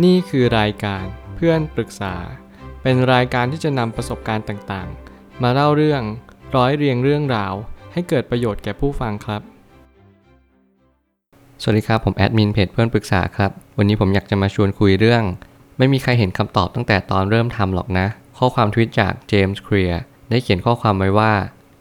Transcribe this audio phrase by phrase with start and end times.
[0.00, 1.04] นี่คือรายการ
[1.36, 2.14] เพื่อนปรึกษา
[2.82, 6.02] เป็นรายการที่จะนำประสบการณ์ต่างๆ มาเล่าเรื่อง
[6.56, 7.54] ร้อยเรียงเรื่องราว
[7.92, 9.42] ให้เกิดประโยชน์แก่ผู้ฟังครับ
[11.62, 15.22] สวัสดีครับ ผมแอดมินเพจเพื่อนปรึกษาครับ วันนี้ผมอยากจะมาชวนคุยเรื่อง
[15.78, 18.06] ไม่มีใครเห็นคำตอบตั้งแต่ตอนเริ่มทำหรอกนะ
[18.38, 20.00] ข้อความทวิตจากเจมส์เคลียร์
[20.30, 21.32] ได้เขียนข้อความไว้ว่า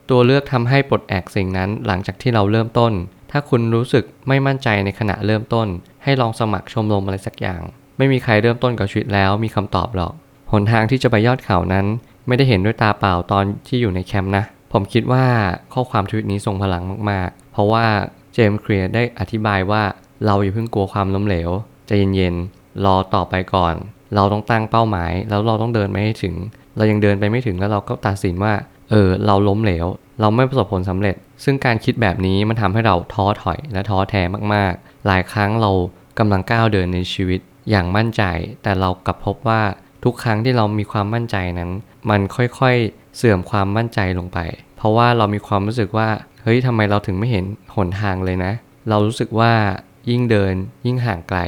[0.10, 2.94] ตัวเลือกทำให้ปลดแอกสิ่งนั้นหลังจากที่เราเริ่มต้น
[3.32, 5.68] ถ้าคุณรู้สึกไม่มั่นใจในขณะเริ่มต้น
[6.04, 7.62] ให้ลองสมัครชมรมอะไรสักอย่าง
[8.02, 10.14] ไม่มีใครเริ่มต้นกับชีวิตแล้วมีคำตอบหรอก
[10.52, 11.86] หนทางที่จะไปยอดเขานั้น
[12.28, 14.44] ไม่ได้เห็นด้วยตาเปล่าตอนที่อยู่ในแคมป์นะ
[14.74, 15.26] ผมคิดว่า
[15.74, 17.86] ข้อความทวิตนี้ทรงพลังมากๆ เพราะว่า
[18.34, 19.84] เจมส์เคลียร์ได้อธิบายว่า
[20.26, 21.50] เราอย่าเพิ่งกลัวความล้มเหลว
[21.88, 23.76] ใจเย็นๆ รอต่อไปก่อน
[24.16, 26.36] เราต้องตั้งเป้าหมาย แล้วเราต้องเดินไปให้ถึง
[26.78, 28.54] เรายังเดินไปไม่ถึงแล้วเราก็ตัดสินว่า
[28.90, 29.88] เออ เราล้มเหลว
[30.22, 34.22] เราไม่ประสบผลสำเร็จ ซึ่งการคิดแบบนี้มันทำให้เราท้อถอยและท้อแท้
[34.54, 35.72] มากๆ หลายครั้งเรา
[36.20, 37.40] กำลังก้าวเดินในชีวิต
[37.70, 38.24] อย่างมั่นใจ
[38.64, 39.62] แต่เรากลับพบว่า
[40.04, 41.72] ทุกครั้งที่เรามีความมั่นใจนั้น
[42.10, 44.40] มันค่อยๆเสื่อมความมั่นใจลงไป
[44.78, 46.10] เพราะว่าเรามีความรู้สึกว่า
[46.44, 48.54] เฮ้ยทำไมเราถึงไม่เห็นหนทางเลยนะ
[48.90, 49.54] เรารู้สึกว่า
[50.10, 50.54] ยิ่งเดิน
[50.86, 51.40] ยิ่งห่างไกล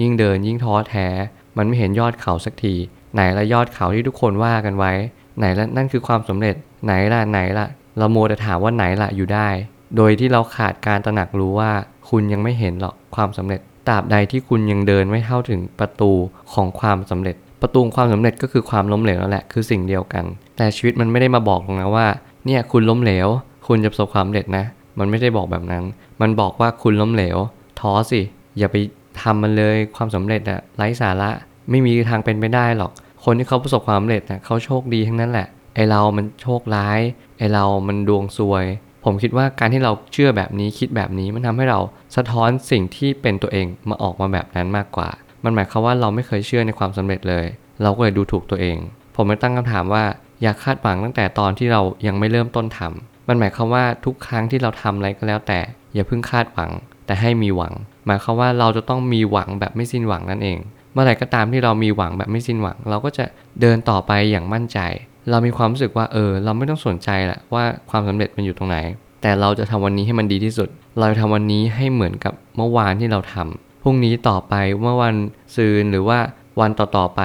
[0.00, 1.08] ยิ่งเดิน ยิ่งท้อแท้
[1.56, 2.74] มันไม่เห็นยอดเขาสักที
[3.14, 4.92] ไหนละยอดเขาที่ทุกคนว่ากันไว้
[5.38, 7.66] ไหนละนั่นคือความสำเร็จ ไหนละไหนละ
[7.98, 9.48] เราโมแต่ถามว่าไหนละอยู่ได้
[9.96, 11.70] โดยที่เราขาดการตระหนักรู้ว่า
[12.10, 16.10] คุณยังไม่เห็นหรอกความสำเร็จ ตราบใดที่คุณยังเดินไม่เท่าถึงประตู
[16.54, 20.24] ของความสำเร็จ ประตูความสำเร็จก็คือความล้มเหลวนั่นแหละคือสิ่งเดียวกัน
[20.56, 22.06] แต่ชีวิตมันไม่ได้มาบอกนะว่า
[22.46, 23.28] เนี่ยคุณล้มเหลว
[23.66, 24.64] คุณจะประสบความสำเร็จนะ
[24.98, 25.84] มันไม่ได้บอกแบบนั้น
[26.20, 27.38] มันบอกว่าคุณล้มเหลว
[27.80, 28.20] ท้อสิ
[28.58, 28.76] อย่าไป
[29.20, 31.30] ทำมันเลยความสำเร็จอะไร้สาระ
[31.70, 32.92] ไม่มีทางเป็นไปได้หรอก
[33.24, 37.00] คนที่เขาประสบความสำเร็จนะเขาโชคดีทั้งนั้นแหละไอเรามันโชคร้าย
[37.38, 38.64] ไอเรามันดวงซวย
[39.04, 41.80] ผมคิดว่าการที่เราเชื่อแบบนี้คิดแบบนี้มันทำให้เรา
[42.16, 45.10] สะท้อนสิ่งที่เป็นตัวเองมาออกมาแบบนั้นมากกว่า
[45.44, 47.46] มันหมายความว่าเราไม่เคยเชื่อในความสำเร็จเลย
[47.82, 48.76] เราก็เลยดูถูกตัวเอง
[49.16, 50.04] ผมไม่ตั้งคำถามว่า
[50.42, 55.60] อยากคาดหวังตั้งแต่ตอนที่เรายังไม่เริ่มต้นทำมันหมายความว่าทุกครั้งที่เราทำอะไรก็แล้วแต่
[55.94, 56.70] อย่าเพิ่งคาดหวัง
[57.06, 57.74] แต่ให้มีหวัง
[58.06, 60.58] หมายความว่าเราจะต้องมีหวังแบบไม่สิ้นหวังนั่นเอง
[60.92, 63.24] เมื่อไหร่ก็ตามที่เรามีหวังแบบไม่สิ้นหวัง เราก็จะ
[63.60, 64.78] เดินต่อไปอย่างมั่นใจ
[65.30, 68.78] เรามีความรู้สึกว่าเออ เราไม่ต้องสนใจแหละว่าความสำเร็จมันอยู่ตรงไหน
[69.22, 70.68] แต่เราจะทำวันนี้ให้มันดีที่สุด
[70.98, 75.14] เราจะทำวันนี้ให้เหมือนกับเมื่อวานที่เราทำพรุ่งนี้ต่อไปเมื่อวัน
[75.56, 76.18] ซืนหรือว่า
[76.60, 77.22] วันต่อๆไป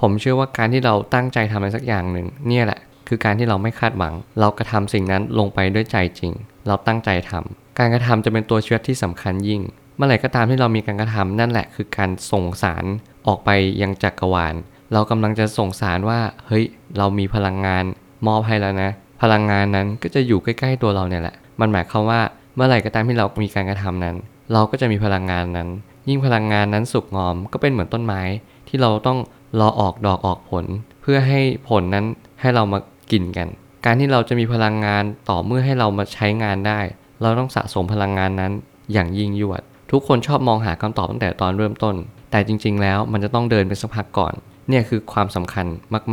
[0.00, 6.32] ผมเชื่อว่าการที่เราตั้งใจทำอะไรสักอย่างหนึ่งเนี่ยแหละ คือการที่เราไม่คาดหวัง เรากระทำสิ่งนั้นลงไปด้วยใจจริง
[6.66, 9.62] เราตั้งใจทำการกระทำจะเป็นตัวเชื้อที่สำคัญยิ่ง
[9.96, 12.84] เมื่อไหร่ก็ตามที่เรามีการกระทำนั่นแหละคือการส่งสาร
[13.26, 13.50] ออกไป
[13.82, 14.54] ยังจักรวาล
[14.92, 16.64] เรากำลังจะส่งสารว่า เฮ้ย
[16.98, 17.84] เรามีพลังงาน
[18.26, 18.90] มอบให้แล้วนะ
[19.22, 22.20] พลังงานนั้นก็จะอยู่ใกล้ๆตัวเราเนี่ยแหละ มันหมายความว่า
[22.54, 24.16] เมื่อไหร่ก็ตามที่เรามีการกระทำนั้น
[24.52, 25.68] เราก็จะมีพลังงานนั้น
[26.08, 28.22] ยิ่งพลังงานนั้นสุกงอม ก็เป็นเหมือนต้นไม้
[28.68, 29.18] ที่เราต้อง
[29.60, 30.64] รอออกดอกออกผล
[31.02, 32.04] เพื่อให้ผลนั้น
[32.40, 32.78] ให้เรามา
[33.12, 33.48] กินกัน
[33.84, 36.80] การที่เราจะมีพลังงานต่อเมื่อให้เรามาใช้งานได้
[37.22, 38.52] เราต้องสะสมพลังงานนั้น
[38.92, 41.94] อย่างยิ่งยวด ทุกคนชอบมองหาคำตอบตั้งแต่ตอนเริ่มต้น
[42.30, 44.34] แต่จริง ๆ แล้วมันจะต้องเดินไปสักพักก่อน
[44.70, 45.66] เนี่ยคือความสำคัญ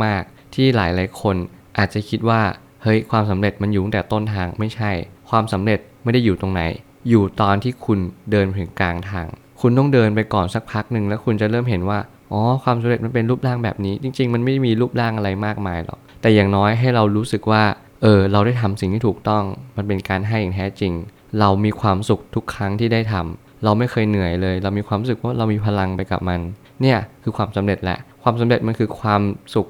[0.04, 1.36] มาก ๆ ที่หลายๆคน
[1.78, 2.40] อาจจะคิดว่า
[2.82, 4.90] เฮ้ยความสำเร็จมันอยู่ตั้งแต่ต้นทางไม่ใช่
[5.30, 6.62] ความสำเร็จไม่ได้อยู่ตรงไหน
[7.08, 7.98] อยู่ตอนที่คุณ
[8.30, 9.26] เดินถึงกลางทาง
[9.60, 11.98] คุณต้องเดินไปก่อนสักพักหนึ่งแล้วคุณจะเริ่มเห็นว่า
[12.32, 17.62] อ๋อความสำเร็จมันเป็นรูปร่างแบบนี้ จริง ๆ มันไม่มีรูปร่างอะไรมากมายหรอกแต่อย่างน้อยให้เรารู้สึกว่า
[18.02, 19.44] เออเราได้ทำสิ่งที่ถูกต้อง
[19.76, 20.92] มันเป็นการให้อย่างแท้จริง
[21.40, 26.40] เรามีความสุขทุกครั้งที่ได้ทำเราไม่เคยเหนื่อยเลย เรามีความรู้สึกว่าเรามีพลังไปกับมัน
[26.82, 29.22] เนี่ยคือความสำเร็จแหละ ความสำเร็จมันคือความ
[29.54, 29.68] สุข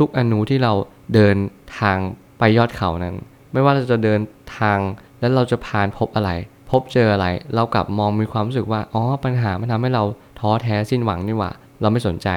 [0.00, 0.72] ทุกๆอนุที่เรา
[1.14, 1.36] เดิน
[1.80, 1.98] ทาง
[2.38, 3.16] ไปยอดเขานั้น
[3.52, 4.20] ไม่ว่าเราจะเดิน
[4.58, 4.78] ทาง
[5.20, 6.30] แล้วเราจะผ่านพบอะไร
[6.70, 10.04] พบเจออะไร เรากลับมองมีความรู้สึกว่าอ๋อปัญหามันทำให้เรา
[10.38, 11.50] ท้อแท้สิ้นหวังนี่หว่า
[11.80, 12.28] เราไม่สนใจ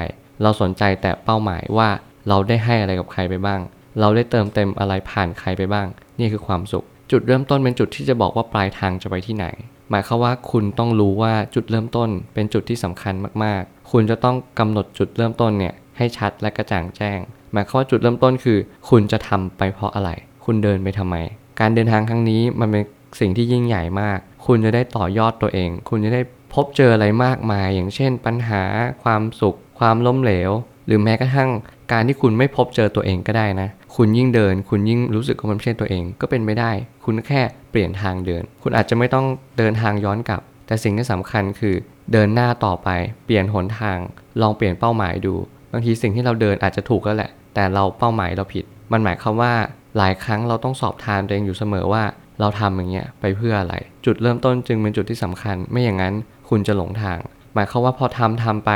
[0.42, 1.88] เราสนใจแต่เป้าหมายว่า
[2.28, 3.60] เราได้ให้อะไรกับใครไปบ้าง
[4.00, 5.86] เราได้เติมเต็มอะไรผ่านใครไปบ้าง
[6.18, 9.46] นี่คือความสุข จุดเริ่มต้นเป็นจุดที่จะบอกว่าปลายทางจะไปที่ไหน
[9.90, 17.18] หมายความว่าคุณต้องรู้ว่าจุดเริ่มต้นเป็นจุดที่สำคัญมากๆ คุณจะต้องกำหนดจุดเริ่มต้นเนี่ยให้ชัดและกระจ่างแจ้ง
[17.52, 18.58] หมายความว่าจุดเริ่มต้นคือ
[18.88, 20.10] คุณจะทำไปเพราะอะไร
[20.44, 21.16] คุณเดินไปทำไม
[21.60, 22.84] การเดินทางครั้งนี้มันเป็น
[23.20, 26.20] สิ่งที่ยิ่งใหญ่มาก คุณจะได้ต่อยอดตัวเอง คุณจะได้
[26.54, 28.62] พบเจออะไรมากมาย อย่างเช่น ปัญหา
[29.02, 30.50] ความสุข ความล้มเหลว
[30.86, 31.50] หรือแม้กระทั่ง
[31.92, 36.72] การที่คุณไม่พบเจอตัวเองก็ได้นะ คุณยิ่งเดิน คุณยิ่งรู้สึกว่ามันไม่ใช่ตัวเองก็เป็นไม่ได้
[37.04, 37.40] คุณแค่
[37.70, 39.26] เปลี่ยนทางเดิน คุณอาจจะไม่ต้อง
[39.58, 41.74] เดินทางย้อนกลับ แต่สิ่งที่สำคัญคือ
[42.12, 42.88] เดินหน้าต่อไป
[43.24, 43.98] เปลี่ยนหนทาง
[44.40, 45.34] ลองเปลี่ยนเป้าหมายดู
[45.72, 49.52] บางทีสิ่งที่เราเดินอาจจะถูกแล้วแหละ แต่เราเป้าหมายเราผิด มันหมายความว่า
[49.98, 52.02] หลายครั้งเราต้องสอบทานตัวเองอยู่เสมอว่า
[52.40, 53.74] เราทำอย่างเงี้ยไปเพื่ออะไร
[54.06, 56.14] จุดเริ่มต้นจึงเป็นจุดที่สำคัญ ไม่อย่างนั้น
[56.48, 57.18] คุณจะหลงทาง
[57.54, 58.70] หมายความว่าพอทำทำไป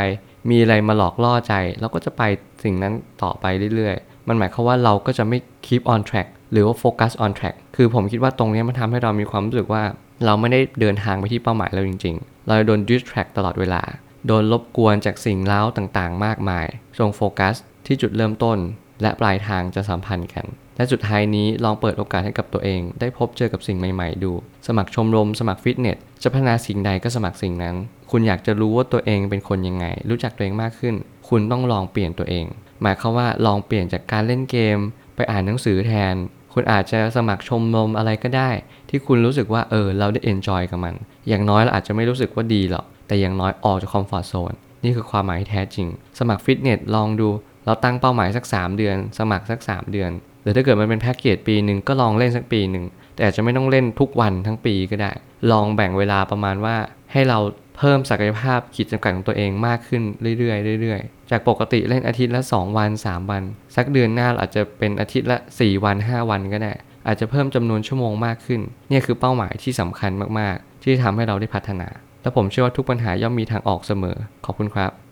[0.50, 2.22] มีอะไรมาหลอกล่อใจ เราก็จะไป
[2.64, 9.82] สิ่งนั้นต่อไปเรื่อยๆ มันหมายความว่าเราก็จะไม่ keep on track หรือว่า focus on track คือผมคิดว่าตรงนี้มันทำให้เรามีความรู้สึกว่า
[10.24, 13.82] เราไม่ได้เดินทางไปที่เป้าหมายเราจริง ๆ เราโดน distract ตลอดเวลา
[14.26, 16.66] โดนรบกวนจากสิ่งเล้าต่างๆ มากมาย
[16.98, 17.54] จงโฟกัส
[17.86, 18.58] ที่จุดเริ่มต้น
[19.02, 20.46] และปลายทางจะสัมพันธ์กัน
[20.76, 24.32] และสุดท้ายนี้ลองเปิดโอกาสให้กับตัวเอง ได้พบเจอกับสิ่งใหม่ ๆ ดู
[24.66, 27.76] สมัครชมรม สมัครฟิตเนส จะพัฒนาสิ่งใดก็สมัครสิ่งนั้น
[28.10, 30.94] คุณอยากจะรู้ว่าตัวเองเป็นคนยังไง รู้จักตัวเองมากขึ้น
[31.28, 32.46] คุณต้องลองเปลี่ยนตัวเอง
[32.82, 34.78] หมายความว่าลองเปลี่ยนจากการเล่นเกม
[35.16, 36.14] ไปอ่านหนังสือแทน
[36.54, 38.50] คุณอาจจะสมัครชมรมอะไรก็ได้
[38.88, 40.94] ที่คุณรู้สึกว่าเออเราได้ enjoy กับมัน
[41.28, 44.54] อย่างน้อยเราอาจจะไม่รู้สึกว่าดีหรอก แต่อย่างน้อยออกจาก comfort zone
[44.84, 45.86] นี่คือความหมายที่แท้จริง
[46.18, 47.28] สมัครฟิตเนสลองดู
[47.66, 50.10] เราตั้งเป้าหมายสัก 3 เดือน สมัครสัก 3 เดือน
[50.42, 55.12] หรือถ้าเกิดมันเป็นแพ็กเกจปีหนึ่งก็ลองเล่นสักปีหนึ่ง แต่อาจจะไม่ต้องเล่นทุกวันทั้งปีก็ได้
[55.50, 56.76] ลองแบ่งเวลาประมาณว่า
[57.12, 57.38] ให้เรา
[57.76, 60.02] เพิ่มศักยภาพขีดจำกัดของตัวเองมากขึ้น
[60.38, 63.42] เรื่อยๆเรื่อยๆ จากปกติเล่นอาทิตย์ละ 2 วัน 3 วัน
[63.76, 66.72] สักเดือนหน้าเราอาจจะเป็นอาทิตย์ละ 4 วัน 5 วันก็ได้
[67.06, 68.60] อาจจะเพิ่มจำนวนชั่วโมงมากขึ้น
[68.90, 71.88] นี่คือเป้าหมายที่สำคัญมากๆ ที่ทำให้เราได้พัฒนา
[72.22, 75.11] และผมเชื่อว่าทุกปัญหาย่อมมีทางออกเสมอ ขอบคุณครับ